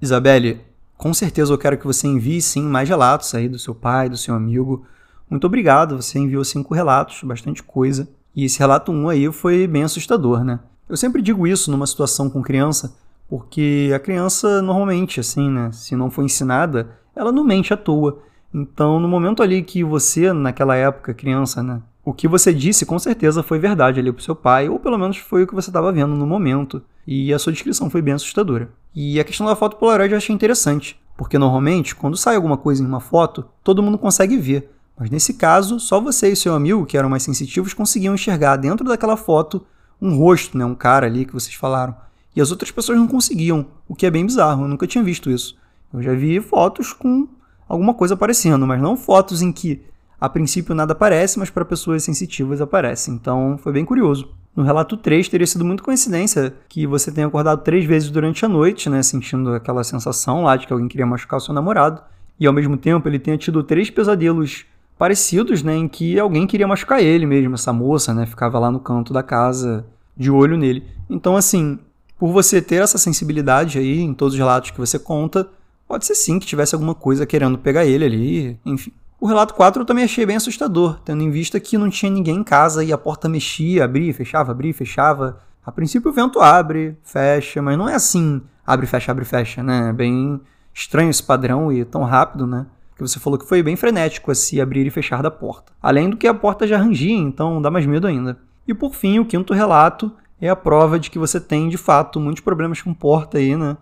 Isabelle, 0.00 0.60
com 0.96 1.12
certeza 1.12 1.52
eu 1.52 1.58
quero 1.58 1.76
que 1.76 1.84
você 1.84 2.06
envie 2.06 2.40
sim 2.40 2.62
mais 2.62 2.88
relatos 2.88 3.34
aí 3.34 3.48
do 3.48 3.58
seu 3.58 3.74
pai, 3.74 4.08
do 4.08 4.16
seu 4.16 4.32
amigo. 4.32 4.86
Muito 5.28 5.44
obrigado, 5.44 6.00
você 6.00 6.20
enviou 6.20 6.44
cinco 6.44 6.72
relatos, 6.72 7.24
bastante 7.24 7.64
coisa. 7.64 8.08
E 8.32 8.44
esse 8.44 8.60
relato 8.60 8.92
1 8.92 8.94
um 8.94 9.08
aí 9.08 9.32
foi 9.32 9.66
bem 9.66 9.82
assustador, 9.82 10.44
né? 10.44 10.60
Eu 10.88 10.96
sempre 10.96 11.20
digo 11.20 11.48
isso 11.48 11.68
numa 11.68 11.88
situação 11.88 12.30
com 12.30 12.40
criança, 12.42 12.94
porque 13.28 13.90
a 13.92 13.98
criança 13.98 14.62
normalmente, 14.62 15.18
assim, 15.18 15.50
né, 15.50 15.72
se 15.72 15.96
não 15.96 16.12
for 16.12 16.22
ensinada, 16.22 16.90
ela 17.16 17.32
não 17.32 17.42
mente 17.42 17.74
à 17.74 17.76
toa. 17.76 18.22
Então, 18.54 19.00
no 19.00 19.08
momento 19.08 19.42
ali 19.42 19.64
que 19.64 19.82
você, 19.82 20.32
naquela 20.32 20.76
época, 20.76 21.12
criança, 21.12 21.60
né, 21.60 21.82
o 22.04 22.12
que 22.12 22.26
você 22.26 22.52
disse 22.52 22.84
com 22.84 22.98
certeza 22.98 23.42
foi 23.42 23.58
verdade 23.58 24.00
ali 24.00 24.12
pro 24.12 24.22
seu 24.22 24.34
pai, 24.34 24.68
ou 24.68 24.80
pelo 24.80 24.98
menos 24.98 25.18
foi 25.18 25.44
o 25.44 25.46
que 25.46 25.54
você 25.54 25.70
estava 25.70 25.92
vendo 25.92 26.16
no 26.16 26.26
momento. 26.26 26.82
E 27.06 27.32
a 27.32 27.38
sua 27.38 27.52
descrição 27.52 27.88
foi 27.88 28.02
bem 28.02 28.14
assustadora. 28.14 28.70
E 28.94 29.20
a 29.20 29.24
questão 29.24 29.46
da 29.46 29.54
foto 29.54 29.76
Polaroid 29.76 30.12
eu 30.12 30.18
achei 30.18 30.34
interessante, 30.34 31.00
porque 31.16 31.38
normalmente, 31.38 31.94
quando 31.94 32.16
sai 32.16 32.34
alguma 32.34 32.56
coisa 32.56 32.82
em 32.82 32.86
uma 32.86 33.00
foto, 33.00 33.44
todo 33.62 33.82
mundo 33.82 33.98
consegue 33.98 34.36
ver. 34.36 34.70
Mas 34.98 35.10
nesse 35.10 35.34
caso, 35.34 35.78
só 35.78 36.00
você 36.00 36.28
e 36.30 36.36
seu 36.36 36.54
amigo, 36.54 36.86
que 36.86 36.98
eram 36.98 37.08
mais 37.08 37.22
sensitivos, 37.22 37.72
conseguiam 37.72 38.14
enxergar 38.14 38.56
dentro 38.56 38.86
daquela 38.86 39.16
foto 39.16 39.64
um 40.00 40.16
rosto, 40.16 40.58
né, 40.58 40.64
um 40.64 40.74
cara 40.74 41.06
ali 41.06 41.24
que 41.24 41.32
vocês 41.32 41.54
falaram. 41.54 41.94
E 42.34 42.40
as 42.40 42.50
outras 42.50 42.70
pessoas 42.70 42.98
não 42.98 43.06
conseguiam, 43.06 43.66
o 43.88 43.94
que 43.94 44.06
é 44.06 44.10
bem 44.10 44.26
bizarro, 44.26 44.64
eu 44.64 44.68
nunca 44.68 44.86
tinha 44.86 45.04
visto 45.04 45.30
isso. 45.30 45.56
Eu 45.94 46.02
já 46.02 46.12
vi 46.14 46.40
fotos 46.40 46.92
com 46.92 47.28
alguma 47.68 47.94
coisa 47.94 48.14
aparecendo, 48.14 48.66
mas 48.66 48.80
não 48.80 48.96
fotos 48.96 49.42
em 49.42 49.52
que 49.52 49.82
a 50.22 50.28
princípio 50.28 50.72
nada 50.72 50.92
aparece, 50.92 51.36
mas 51.36 51.50
para 51.50 51.64
pessoas 51.64 52.04
sensitivas 52.04 52.60
aparece. 52.60 53.10
Então 53.10 53.58
foi 53.60 53.72
bem 53.72 53.84
curioso. 53.84 54.28
No 54.54 54.62
relato 54.62 54.96
3, 54.96 55.28
teria 55.28 55.48
sido 55.48 55.64
muito 55.64 55.82
coincidência 55.82 56.54
que 56.68 56.86
você 56.86 57.10
tenha 57.10 57.26
acordado 57.26 57.64
três 57.64 57.84
vezes 57.84 58.08
durante 58.08 58.44
a 58.44 58.48
noite, 58.48 58.88
né, 58.88 59.02
sentindo 59.02 59.52
aquela 59.52 59.82
sensação 59.82 60.44
lá 60.44 60.56
de 60.56 60.64
que 60.64 60.72
alguém 60.72 60.86
queria 60.86 61.04
machucar 61.04 61.38
o 61.38 61.40
seu 61.40 61.52
namorado, 61.52 62.00
e 62.38 62.46
ao 62.46 62.52
mesmo 62.52 62.76
tempo 62.76 63.08
ele 63.08 63.18
tenha 63.18 63.36
tido 63.36 63.64
três 63.64 63.90
pesadelos 63.90 64.64
parecidos, 64.96 65.60
né, 65.64 65.74
em 65.74 65.88
que 65.88 66.16
alguém 66.20 66.46
queria 66.46 66.68
machucar 66.68 67.02
ele 67.02 67.26
mesmo, 67.26 67.54
essa 67.54 67.72
moça, 67.72 68.14
né, 68.14 68.24
ficava 68.24 68.60
lá 68.60 68.70
no 68.70 68.78
canto 68.78 69.12
da 69.12 69.24
casa 69.24 69.84
de 70.16 70.30
olho 70.30 70.56
nele. 70.56 70.84
Então, 71.10 71.36
assim, 71.36 71.80
por 72.16 72.30
você 72.30 72.62
ter 72.62 72.80
essa 72.80 72.96
sensibilidade 72.96 73.76
aí 73.76 73.98
em 74.00 74.14
todos 74.14 74.34
os 74.34 74.38
relatos 74.38 74.70
que 74.70 74.78
você 74.78 75.00
conta, 75.00 75.48
pode 75.88 76.06
ser 76.06 76.14
sim 76.14 76.38
que 76.38 76.46
tivesse 76.46 76.76
alguma 76.76 76.94
coisa 76.94 77.26
querendo 77.26 77.58
pegar 77.58 77.84
ele 77.84 78.04
ali, 78.04 78.60
enfim. 78.64 78.92
O 79.22 79.26
relato 79.28 79.54
4 79.54 79.82
eu 79.82 79.86
também 79.86 80.02
achei 80.02 80.26
bem 80.26 80.34
assustador, 80.34 80.98
tendo 81.04 81.22
em 81.22 81.30
vista 81.30 81.60
que 81.60 81.78
não 81.78 81.88
tinha 81.88 82.10
ninguém 82.10 82.38
em 82.38 82.42
casa 82.42 82.82
e 82.82 82.92
a 82.92 82.98
porta 82.98 83.28
mexia, 83.28 83.84
abria, 83.84 84.12
fechava, 84.12 84.50
abria, 84.50 84.74
fechava. 84.74 85.38
A 85.64 85.70
princípio 85.70 86.10
o 86.10 86.12
vento 86.12 86.40
abre, 86.40 86.98
fecha, 87.04 87.62
mas 87.62 87.78
não 87.78 87.88
é 87.88 87.94
assim, 87.94 88.42
abre, 88.66 88.84
fecha, 88.84 89.12
abre, 89.12 89.24
fecha, 89.24 89.62
né? 89.62 89.90
É 89.90 89.92
bem 89.92 90.40
estranho 90.74 91.08
esse 91.08 91.22
padrão 91.22 91.72
e 91.72 91.84
tão 91.84 92.02
rápido, 92.02 92.48
né? 92.48 92.66
que 92.96 93.00
você 93.00 93.20
falou 93.20 93.38
que 93.38 93.46
foi 93.46 93.62
bem 93.62 93.76
frenético 93.76 94.28
a 94.28 94.34
se 94.34 94.60
abrir 94.60 94.88
e 94.88 94.90
fechar 94.90 95.22
da 95.22 95.30
porta. 95.30 95.72
Além 95.80 96.10
do 96.10 96.16
que 96.16 96.26
a 96.26 96.34
porta 96.34 96.66
já 96.66 96.76
rangia, 96.76 97.16
então 97.16 97.62
dá 97.62 97.70
mais 97.70 97.86
medo 97.86 98.08
ainda. 98.08 98.36
E 98.66 98.74
por 98.74 98.92
fim, 98.92 99.20
o 99.20 99.24
quinto 99.24 99.54
relato 99.54 100.10
é 100.40 100.48
a 100.48 100.56
prova 100.56 100.98
de 100.98 101.08
que 101.08 101.18
você 101.20 101.38
tem, 101.38 101.68
de 101.68 101.78
fato, 101.78 102.18
muitos 102.18 102.42
problemas 102.42 102.82
com 102.82 102.92
porta 102.92 103.38
aí, 103.38 103.54
né? 103.54 103.76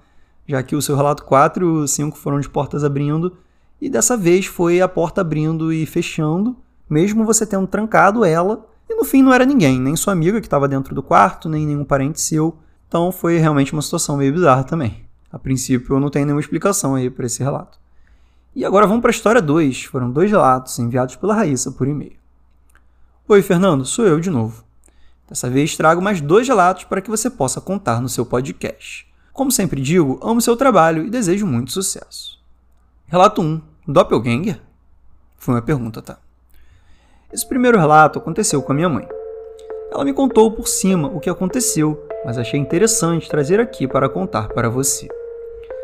Já 0.47 0.63
que 0.63 0.77
o 0.77 0.83
seu 0.83 0.95
relato 0.95 1.25
4 1.25 1.65
e 1.65 1.83
o 1.85 1.89
5 1.89 2.19
foram 2.19 2.41
de 2.41 2.49
portas 2.51 2.85
abrindo, 2.85 3.39
e 3.81 3.89
dessa 3.89 4.17
vez 4.17 4.47
foi 4.47 4.81
a 4.81 4.89
porta 4.89 5.21
abrindo 5.21 5.73
e 5.73 5.87
fechando, 5.87 6.57
mesmo 6.89 7.25
você 7.25 7.47
tendo 7.47 7.67
trancado 7.67 8.25
ela, 8.25 8.67
e 8.89 8.95
no 8.95 9.05
fim 9.05 9.23
não 9.23 9.33
era 9.33 9.47
ninguém, 9.47 9.81
nem 9.81 9.97
sua 9.97 10.13
amiga 10.13 10.41
que 10.41 10.47
estava 10.47 10.69
dentro 10.69 10.95
do 10.95 11.03
quarto, 11.03 11.49
nem 11.49 11.65
nenhum 11.65 11.85
parente 11.85 12.21
seu. 12.21 12.59
Então 12.89 13.13
foi 13.13 13.39
realmente 13.39 13.73
uma 13.73 13.81
situação 13.83 14.17
meio 14.17 14.33
bizarra 14.33 14.65
também. 14.65 15.05
A 15.33 15.39
princípio 15.39 15.95
eu 15.95 16.01
não 16.01 16.11
tenho 16.11 16.27
nenhuma 16.27 16.41
explicação 16.41 16.97
aí 16.97 17.09
para 17.09 17.27
esse 17.27 17.43
relato. 17.43 17.79
E 18.55 18.65
agora 18.65 18.87
vamos 18.87 19.01
para 19.01 19.11
a 19.11 19.13
história 19.13 19.41
2. 19.41 19.85
Foram 19.85 20.11
dois 20.11 20.29
relatos 20.29 20.77
enviados 20.81 21.15
pela 21.15 21.35
Raíssa 21.35 21.71
por 21.71 21.87
e-mail. 21.87 22.17
Oi, 23.29 23.41
Fernando, 23.43 23.85
sou 23.85 24.05
eu 24.05 24.19
de 24.19 24.29
novo. 24.29 24.65
Dessa 25.29 25.49
vez 25.49 25.77
trago 25.77 26.03
mais 26.03 26.21
dois 26.21 26.49
relatos 26.49 26.83
para 26.83 27.01
que 27.01 27.09
você 27.09 27.31
possa 27.31 27.61
contar 27.61 28.01
no 28.01 28.09
seu 28.09 28.27
podcast. 28.27 29.07
Como 29.33 29.53
sempre 29.53 29.81
digo, 29.81 30.19
amo 30.21 30.41
seu 30.41 30.57
trabalho 30.57 31.07
e 31.07 31.11
desejo 31.11 31.47
muito 31.47 31.71
sucesso. 31.71 32.41
Relato 33.07 33.41
1. 33.41 33.70
Doppelganger? 33.93 34.61
Foi 35.37 35.55
uma 35.55 35.63
pergunta, 35.63 36.01
tá? 36.01 36.19
Esse 37.33 37.45
primeiro 37.45 37.77
relato 37.77 38.21
aconteceu 38.21 38.63
com 38.63 38.71
a 38.71 38.75
minha 38.75 38.89
mãe. 38.89 39.09
Ela 39.91 40.05
me 40.05 40.13
contou 40.13 40.53
por 40.53 40.69
cima 40.69 41.09
o 41.09 41.19
que 41.19 41.29
aconteceu, 41.29 42.01
mas 42.25 42.39
achei 42.39 42.61
interessante 42.61 43.29
trazer 43.29 43.59
aqui 43.59 43.89
para 43.89 44.09
contar 44.09 44.49
para 44.49 44.69
você. 44.69 45.09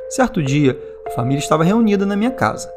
Certo 0.08 0.40
dia, 0.40 0.80
a 1.04 1.10
família 1.10 1.40
estava 1.40 1.64
reunida 1.64 2.06
na 2.06 2.14
minha 2.14 2.30
casa. 2.30 2.70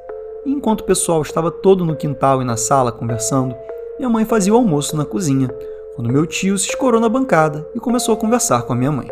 E 0.45 0.51
enquanto 0.51 0.81
o 0.81 0.86
pessoal 0.86 1.21
estava 1.21 1.51
todo 1.51 1.86
no 1.86 1.95
quintal 1.95 2.41
e 2.41 2.45
na 2.45 2.57
sala 2.57 2.91
conversando, 2.91 3.55
minha 4.00 4.09
mãe 4.09 4.25
fazia 4.25 4.53
o 4.53 4.57
almoço 4.57 4.98
na 4.98 5.05
cozinha, 5.05 5.48
quando 5.95 6.12
meu 6.12 6.25
tio 6.25 6.57
se 6.57 6.69
escorou 6.69 7.00
na 7.00 7.09
bancada 7.09 7.67
e 7.75 7.79
começou 7.79 8.15
a 8.15 8.17
conversar 8.17 8.63
com 8.63 8.74
a 8.74 8.75
minha 8.75 8.91
mãe. 8.91 9.07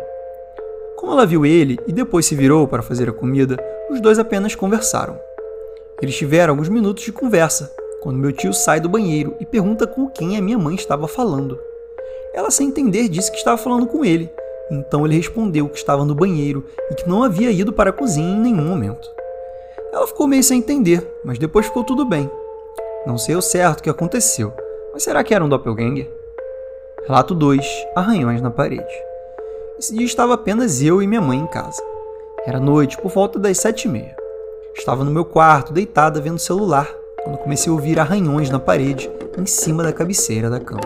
Como 0.96 1.12
ela 1.12 1.26
viu 1.26 1.46
ele 1.46 1.78
e 1.86 1.92
depois 1.92 2.26
se 2.26 2.34
virou 2.34 2.66
para 2.66 2.82
fazer 2.82 3.08
a 3.08 3.12
comida, 3.12 3.56
os 3.88 4.00
dois 4.00 4.18
apenas 4.18 4.56
conversaram. 4.56 5.27
Eles 6.00 6.16
tiveram 6.16 6.52
alguns 6.52 6.68
minutos 6.68 7.02
de 7.02 7.12
conversa, 7.12 7.72
quando 8.00 8.18
meu 8.18 8.32
tio 8.32 8.52
sai 8.52 8.80
do 8.80 8.88
banheiro 8.88 9.34
e 9.40 9.44
pergunta 9.44 9.86
com 9.86 10.08
quem 10.08 10.36
a 10.36 10.42
minha 10.42 10.58
mãe 10.58 10.76
estava 10.76 11.08
falando. 11.08 11.58
Ela, 12.32 12.50
sem 12.50 12.68
entender, 12.68 13.08
disse 13.08 13.30
que 13.30 13.36
estava 13.36 13.58
falando 13.58 13.86
com 13.86 14.04
ele, 14.04 14.30
então 14.70 15.04
ele 15.04 15.16
respondeu 15.16 15.68
que 15.68 15.76
estava 15.76 16.04
no 16.04 16.14
banheiro 16.14 16.64
e 16.90 16.94
que 16.94 17.08
não 17.08 17.24
havia 17.24 17.50
ido 17.50 17.72
para 17.72 17.90
a 17.90 17.92
cozinha 17.92 18.36
em 18.36 18.40
nenhum 18.40 18.68
momento. 18.68 19.08
Ela 19.92 20.06
ficou 20.06 20.28
meio 20.28 20.44
sem 20.44 20.60
entender, 20.60 21.04
mas 21.24 21.38
depois 21.38 21.66
ficou 21.66 21.82
tudo 21.82 22.04
bem. 22.04 22.30
Não 23.04 23.18
sei 23.18 23.34
o 23.34 23.42
certo 23.42 23.80
o 23.80 23.82
que 23.82 23.90
aconteceu, 23.90 24.52
mas 24.92 25.02
será 25.02 25.24
que 25.24 25.34
era 25.34 25.44
um 25.44 25.48
doppelganger? 25.48 26.08
Relato 27.06 27.34
2: 27.34 27.66
Arranhões 27.96 28.40
na 28.40 28.50
parede. 28.50 28.86
Esse 29.78 29.94
dia 29.94 30.06
estava 30.06 30.34
apenas 30.34 30.82
eu 30.82 31.02
e 31.02 31.06
minha 31.06 31.20
mãe 31.20 31.38
em 31.38 31.46
casa. 31.46 31.82
Era 32.46 32.60
noite, 32.60 32.98
por 32.98 33.10
volta 33.10 33.38
das 33.38 33.58
sete 33.58 33.88
e 33.88 33.90
meia. 33.90 34.17
Estava 34.78 35.04
no 35.04 35.10
meu 35.10 35.24
quarto, 35.24 35.72
deitada 35.72 36.20
vendo 36.20 36.36
o 36.36 36.40
celular, 36.40 36.88
quando 37.24 37.38
comecei 37.38 37.68
a 37.68 37.74
ouvir 37.74 37.98
arranhões 37.98 38.48
na 38.48 38.60
parede, 38.60 39.10
em 39.36 39.44
cima 39.44 39.82
da 39.82 39.92
cabeceira 39.92 40.48
da 40.48 40.60
cama. 40.60 40.80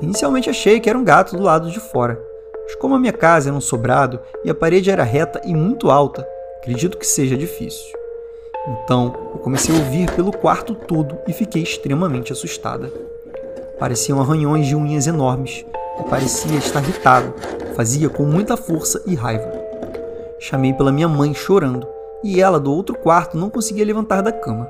Inicialmente 0.00 0.48
achei 0.48 0.78
que 0.78 0.88
era 0.88 0.96
um 0.96 1.04
gato 1.04 1.36
do 1.36 1.42
lado 1.42 1.68
de 1.70 1.80
fora, 1.80 2.18
mas 2.62 2.76
como 2.76 2.94
a 2.94 2.98
minha 2.98 3.12
casa 3.12 3.50
era 3.50 3.56
um 3.56 3.60
sobrado 3.60 4.20
e 4.44 4.48
a 4.48 4.54
parede 4.54 4.92
era 4.92 5.02
reta 5.02 5.40
e 5.44 5.54
muito 5.54 5.90
alta, 5.90 6.26
acredito 6.58 6.96
que 6.96 7.06
seja 7.06 7.36
difícil. 7.36 7.84
Então, 8.68 9.12
eu 9.34 9.40
comecei 9.40 9.74
a 9.74 9.78
ouvir 9.78 10.10
pelo 10.12 10.32
quarto 10.32 10.74
todo 10.74 11.18
e 11.26 11.32
fiquei 11.32 11.62
extremamente 11.62 12.32
assustada. 12.32 12.90
Pareciam 13.78 14.20
arranhões 14.20 14.66
de 14.66 14.76
unhas 14.76 15.08
enormes 15.08 15.66
e 16.00 16.08
parecia 16.08 16.56
estar 16.56 16.80
irritado, 16.80 17.34
fazia 17.74 18.08
com 18.08 18.24
muita 18.24 18.56
força 18.56 19.02
e 19.04 19.16
raiva. 19.16 19.52
Chamei 20.38 20.72
pela 20.72 20.92
minha 20.92 21.08
mãe 21.08 21.34
chorando 21.34 21.93
e 22.24 22.40
ela 22.40 22.58
do 22.58 22.72
outro 22.72 22.96
quarto 22.96 23.36
não 23.36 23.50
conseguia 23.50 23.84
levantar 23.84 24.22
da 24.22 24.32
cama. 24.32 24.66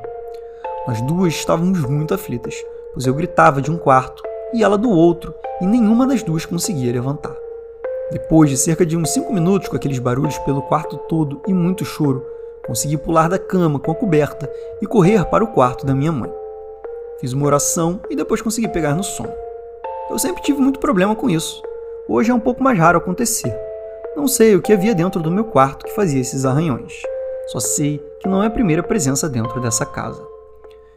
Nós 0.88 1.00
duas 1.02 1.32
estávamos 1.32 1.80
muito 1.88 2.12
aflitas, 2.12 2.54
pois 2.92 3.06
eu 3.06 3.14
gritava 3.14 3.62
de 3.62 3.70
um 3.70 3.78
quarto 3.78 4.22
e 4.52 4.64
ela 4.64 4.76
do 4.76 4.90
outro 4.90 5.32
e 5.60 5.66
nenhuma 5.66 6.04
das 6.04 6.22
duas 6.22 6.44
conseguia 6.44 6.92
levantar. 6.92 7.34
Depois 8.10 8.50
de 8.50 8.56
cerca 8.56 8.84
de 8.84 8.96
uns 8.96 9.10
cinco 9.10 9.32
minutos 9.32 9.68
com 9.68 9.76
aqueles 9.76 10.00
barulhos 10.00 10.36
pelo 10.38 10.62
quarto 10.62 10.98
todo 11.08 11.40
e 11.46 11.54
muito 11.54 11.84
choro, 11.84 12.26
consegui 12.66 12.96
pular 12.96 13.28
da 13.28 13.38
cama 13.38 13.78
com 13.78 13.92
a 13.92 13.94
coberta 13.94 14.50
e 14.82 14.86
correr 14.86 15.24
para 15.26 15.44
o 15.44 15.52
quarto 15.52 15.86
da 15.86 15.94
minha 15.94 16.12
mãe. 16.12 16.30
Fiz 17.20 17.32
uma 17.32 17.46
oração 17.46 18.00
e 18.10 18.16
depois 18.16 18.42
consegui 18.42 18.68
pegar 18.68 18.94
no 18.94 19.04
sono. 19.04 19.32
Eu 20.10 20.18
sempre 20.18 20.42
tive 20.42 20.60
muito 20.60 20.80
problema 20.80 21.14
com 21.14 21.30
isso. 21.30 21.62
Hoje 22.08 22.30
é 22.30 22.34
um 22.34 22.40
pouco 22.40 22.62
mais 22.62 22.78
raro 22.78 22.98
acontecer. 22.98 23.56
Não 24.16 24.26
sei 24.26 24.56
o 24.56 24.60
que 24.60 24.72
havia 24.72 24.94
dentro 24.94 25.22
do 25.22 25.30
meu 25.30 25.44
quarto 25.44 25.86
que 25.86 25.94
fazia 25.94 26.20
esses 26.20 26.44
arranhões. 26.44 26.92
Só 27.48 27.60
sei 27.60 27.98
que 28.20 28.28
não 28.28 28.42
é 28.42 28.46
a 28.46 28.50
primeira 28.50 28.82
presença 28.82 29.28
dentro 29.28 29.60
dessa 29.60 29.84
casa. 29.84 30.24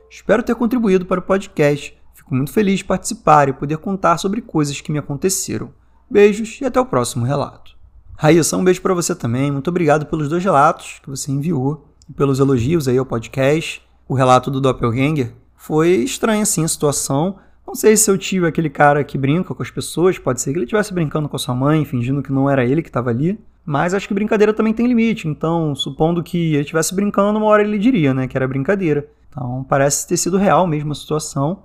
Espero 0.10 0.44
ter 0.44 0.56
contribuído 0.56 1.06
para 1.06 1.20
o 1.20 1.24
podcast. 1.24 1.96
Fico 2.14 2.34
muito 2.34 2.52
feliz 2.52 2.80
de 2.80 2.86
participar 2.86 3.50
e 3.50 3.54
poder 3.54 3.78
contar 3.78 4.18
sobre 4.18 4.42
coisas 4.42 4.80
que 4.80 4.92
me 4.92 4.98
aconteceram. 4.98 5.72
Beijos 6.10 6.60
e 6.62 6.66
até 6.66 6.80
o 6.80 6.86
próximo 6.86 7.26
relato. 7.26 7.76
Raíssa, 8.18 8.58
um 8.58 8.64
beijo 8.64 8.82
para 8.82 8.94
você 8.94 9.14
também. 9.14 9.52
Muito 9.52 9.70
obrigado 9.70 10.06
pelos 10.06 10.30
dois 10.30 10.44
relatos 10.44 11.00
que 11.04 11.10
você 11.10 11.32
enviou 11.32 11.86
e 12.10 12.14
pelos 12.14 12.40
elogios 12.40 12.88
aí 12.88 12.98
ao 12.98 13.06
podcast. 13.06 13.82
O 14.08 14.16
relato 14.16 14.50
do 14.50 14.62
Doppelganger 14.62 15.34
foi 15.56 15.90
estranha 15.98 16.44
assim 16.44 16.64
a 16.64 16.68
situação. 16.68 17.38
Não 17.68 17.76
sei 17.76 17.98
se 17.98 18.06
seu 18.06 18.18
tio 18.18 18.46
é 18.46 18.50
aquele 18.50 18.70
cara 18.70 19.04
que 19.04 19.18
brinca 19.18 19.54
com 19.54 19.62
as 19.62 19.70
pessoas, 19.70 20.18
pode 20.18 20.40
ser 20.40 20.52
que 20.52 20.58
ele 20.58 20.64
estivesse 20.64 20.94
brincando 20.94 21.28
com 21.28 21.36
a 21.36 21.40
sua 21.40 21.54
mãe, 21.54 21.84
fingindo 21.84 22.24
que 22.24 22.32
não 22.32 22.50
era 22.50 22.64
ele 22.64 22.82
que 22.82 22.88
estava 22.88 23.10
ali. 23.10 23.38
Mas 23.66 23.94
acho 23.94 24.08
que 24.08 24.14
brincadeira 24.14 24.54
também 24.54 24.74
tem 24.74 24.88
limite, 24.88 25.28
então, 25.28 25.76
supondo 25.76 26.24
que 26.24 26.54
ele 26.54 26.62
estivesse 26.62 26.96
brincando, 26.96 27.38
uma 27.38 27.48
hora 27.48 27.62
ele 27.62 27.78
diria, 27.78 28.14
né, 28.14 28.26
que 28.26 28.38
era 28.38 28.48
brincadeira. 28.48 29.06
Então, 29.30 29.66
parece 29.68 30.08
ter 30.08 30.16
sido 30.16 30.38
real 30.38 30.66
mesmo 30.66 30.94
a 30.94 30.96
situação. 30.96 31.64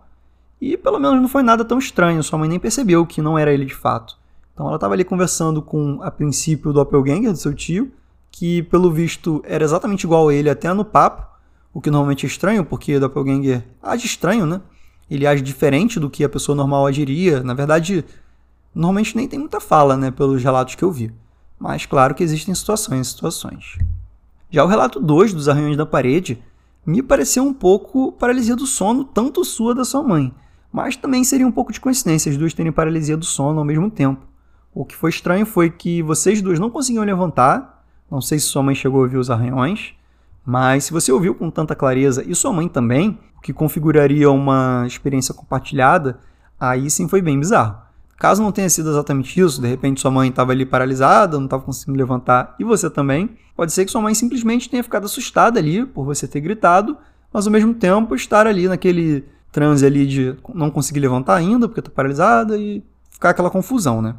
E 0.61 0.76
pelo 0.76 0.99
menos 0.99 1.23
não 1.23 1.28
foi 1.28 1.44
nada 1.44 1.64
tão 1.64 1.78
estranho, 1.78 2.23
sua 2.23 2.38
mãe 2.38 2.49
nem 2.49 2.59
percebeu 2.59 3.06
que 3.06 3.23
não 3.23 3.38
era 3.38 3.52
ele 3.52 3.64
de 3.64 3.75
fato. 3.75 4.16
Então 4.52 4.66
ela 4.66 4.76
estava 4.76 4.94
ali 4.94 5.04
conversando 5.04 5.62
com, 5.62 6.00
a 6.02 6.11
princípio, 6.11 6.71
o 6.71 6.75
doppelganger 6.75 7.30
do 7.30 7.38
seu 7.38 7.54
tio, 7.54 7.92
que 8.30 8.62
pelo 8.64 8.90
visto 8.90 9.42
era 9.47 9.64
exatamente 9.64 10.04
igual 10.04 10.28
a 10.28 10.35
ele 10.35 10.50
até 10.50 10.73
no 10.73 10.85
papo, 10.85 11.26
o 11.73 11.80
que 11.80 11.90
normalmente 11.90 12.26
é 12.26 12.28
estranho, 12.28 12.64
porque 12.64 12.99
doppelganger 12.99 13.64
age 13.82 14.06
estranho, 14.06 14.44
né? 14.44 14.61
Ele 15.12 15.26
age 15.26 15.42
diferente 15.42 16.00
do 16.00 16.09
que 16.09 16.25
a 16.25 16.28
pessoa 16.28 16.57
normal 16.57 16.87
agiria. 16.87 17.42
Na 17.42 17.52
verdade, 17.52 18.02
normalmente 18.75 19.14
nem 19.14 19.28
tem 19.28 19.38
muita 19.38 19.61
fala, 19.61 19.95
né, 19.95 20.11
pelos 20.11 20.42
relatos 20.42 20.75
que 20.75 20.83
eu 20.83 20.90
vi. 20.90 21.12
Mas 21.59 21.85
claro 21.85 22.14
que 22.14 22.23
existem 22.23 22.54
situações 22.54 23.07
e 23.07 23.11
situações. 23.11 23.76
Já 24.50 24.64
o 24.64 24.66
relato 24.66 24.99
2 24.99 25.35
dos 25.35 25.50
arranhões 25.50 25.76
da 25.76 25.85
parede 25.85 26.42
me 26.87 27.02
pareceu 27.02 27.45
um 27.45 27.52
pouco 27.52 28.12
paralisia 28.12 28.57
do 28.57 28.66
sono, 28.66 29.04
tanto 29.04 29.45
sua 29.45 29.75
da 29.75 29.85
sua 29.85 30.02
mãe. 30.02 30.35
Mas 30.73 30.97
também 30.97 31.23
seria 31.25 31.47
um 31.47 31.52
pouco 31.52 31.73
de 31.73 31.81
coincidência 31.81 32.33
as 32.33 32.38
duas 32.38 32.54
terem 32.54 32.73
paralisia 32.73 33.16
do 33.16 33.26
sono 33.26 33.59
ao 33.59 33.66
mesmo 33.66 33.90
tempo. 33.90 34.26
O 34.75 34.87
que 34.87 34.97
foi 34.97 35.11
estranho 35.11 35.45
foi 35.45 35.69
que 35.69 36.02
vocês 36.02 36.40
duas 36.40 36.59
não 36.59 36.71
conseguiam 36.71 37.04
levantar. 37.04 37.85
Não 38.11 38.23
sei 38.23 38.38
se 38.38 38.47
sua 38.47 38.62
mãe 38.62 38.75
chegou 38.75 39.00
a 39.00 39.02
ouvir 39.02 39.19
os 39.19 39.31
arranhões, 39.31 39.95
mas 40.44 40.84
se 40.84 40.92
você 40.92 41.12
ouviu 41.12 41.34
com 41.34 41.50
tanta 41.50 41.75
clareza 41.75 42.25
e 42.26 42.34
sua 42.34 42.52
mãe 42.52 42.68
também, 42.68 43.18
o 43.37 43.40
que 43.40 43.52
configuraria 43.52 44.30
uma 44.30 44.84
experiência 44.87 45.34
compartilhada, 45.34 46.18
aí 46.58 46.90
sim 46.90 47.08
foi 47.08 47.22
bem 47.22 47.38
bizarro. 47.38 47.76
Caso 48.18 48.42
não 48.42 48.52
tenha 48.52 48.70
sido 48.70 48.90
exatamente 48.90 49.40
isso, 49.40 49.61
de 49.61 49.66
repente 49.66 50.00
sua 50.00 50.11
mãe 50.11 50.28
estava 50.28 50.52
ali 50.52 50.64
paralisada, 50.64 51.37
não 51.37 51.46
estava 51.46 51.62
conseguindo 51.62 51.99
levantar, 51.99 52.54
e 52.58 52.64
você 52.64 52.88
também, 52.88 53.30
pode 53.56 53.72
ser 53.72 53.84
que 53.84 53.90
sua 53.90 54.00
mãe 54.00 54.14
simplesmente 54.14 54.70
tenha 54.70 54.82
ficado 54.84 55.04
assustada 55.04 55.58
ali 55.58 55.84
por 55.84 56.04
você 56.04 56.28
ter 56.28 56.40
gritado, 56.40 56.96
mas 57.32 57.46
ao 57.46 57.52
mesmo 57.52 57.75
tempo 57.75 58.14
estar 58.14 58.46
ali 58.46 58.68
naquele 58.68 59.25
transe 59.50 59.84
ali 59.84 60.06
de 60.06 60.37
não 60.54 60.70
conseguir 60.70 61.00
levantar 61.00 61.34
ainda 61.34 61.66
porque 61.68 61.80
está 61.80 61.90
paralisada 61.90 62.56
e 62.56 62.82
ficar 63.11 63.30
aquela 63.30 63.50
confusão, 63.50 64.00
né? 64.00 64.14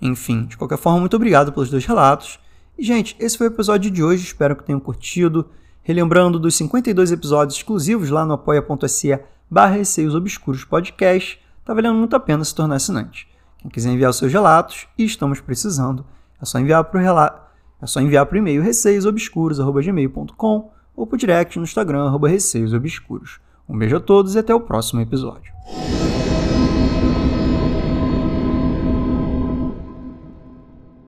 Enfim, 0.00 0.44
de 0.44 0.56
qualquer 0.56 0.78
forma, 0.78 1.00
muito 1.00 1.16
obrigado 1.16 1.52
pelos 1.52 1.70
dois 1.70 1.84
relatos. 1.86 2.38
E, 2.78 2.82
gente, 2.82 3.16
esse 3.18 3.38
foi 3.38 3.48
o 3.48 3.52
episódio 3.52 3.90
de 3.90 4.02
hoje, 4.02 4.24
espero 4.24 4.56
que 4.56 4.64
tenham 4.64 4.80
curtido. 4.80 5.46
Relembrando 5.82 6.38
dos 6.38 6.54
52 6.54 7.12
episódios 7.12 7.56
exclusivos 7.56 8.08
lá 8.08 8.24
no 8.24 8.32
apoia.se 8.34 9.18
barra 9.50 9.76
Receios 9.76 10.14
Obscuros 10.14 10.64
Podcast, 10.64 11.38
tá 11.64 11.74
valendo 11.74 11.96
muito 11.96 12.16
a 12.16 12.20
pena 12.20 12.44
se 12.44 12.54
tornar 12.54 12.76
assinante. 12.76 13.28
Quem 13.58 13.70
quiser 13.70 13.90
enviar 13.90 14.10
os 14.10 14.16
seus 14.16 14.32
relatos, 14.32 14.86
e 14.96 15.04
estamos 15.04 15.40
precisando, 15.40 16.06
é 16.40 16.44
só 16.44 16.58
enviar 16.58 16.84
para 16.84 17.00
o 17.00 17.02
relato. 17.02 17.42
É 17.80 17.86
só 17.86 18.00
enviar 18.00 18.26
para 18.26 18.36
o 18.36 18.38
e-mail 18.38 18.62
receiosobscuros.gmail.com 18.62 20.70
ou 20.94 21.06
por 21.06 21.18
direct 21.18 21.58
no 21.58 21.64
Instagram, 21.64 22.16
receiosobscuros. 22.18 23.40
Um 23.68 23.76
beijo 23.76 23.96
a 23.96 24.00
todos 24.00 24.34
e 24.34 24.38
até 24.38 24.54
o 24.54 24.60
próximo 24.60 25.00
episódio. 25.00 25.52